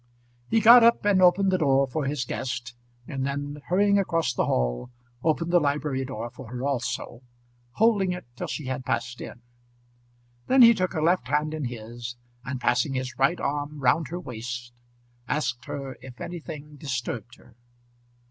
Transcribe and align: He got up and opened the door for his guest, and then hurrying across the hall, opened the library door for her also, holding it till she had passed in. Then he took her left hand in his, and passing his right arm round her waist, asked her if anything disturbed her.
He 0.49 0.61
got 0.61 0.83
up 0.83 1.05
and 1.05 1.21
opened 1.21 1.51
the 1.51 1.59
door 1.59 1.85
for 1.85 2.05
his 2.05 2.25
guest, 2.25 2.73
and 3.07 3.23
then 3.23 3.61
hurrying 3.67 3.99
across 3.99 4.33
the 4.33 4.47
hall, 4.47 4.89
opened 5.23 5.51
the 5.53 5.59
library 5.59 6.03
door 6.05 6.31
for 6.31 6.47
her 6.49 6.65
also, 6.65 7.21
holding 7.73 8.11
it 8.11 8.25
till 8.35 8.47
she 8.47 8.65
had 8.65 8.83
passed 8.83 9.21
in. 9.21 9.43
Then 10.47 10.63
he 10.63 10.73
took 10.73 10.93
her 10.93 11.03
left 11.03 11.27
hand 11.27 11.53
in 11.53 11.65
his, 11.65 12.15
and 12.43 12.59
passing 12.59 12.95
his 12.95 13.19
right 13.19 13.39
arm 13.39 13.77
round 13.79 14.07
her 14.07 14.19
waist, 14.19 14.73
asked 15.27 15.65
her 15.65 15.95
if 16.01 16.19
anything 16.19 16.77
disturbed 16.77 17.35
her. 17.35 17.55